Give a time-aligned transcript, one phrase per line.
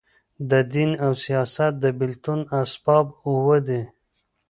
[0.49, 3.81] د دین او سیاست د بېلتون اسباب اووه دي.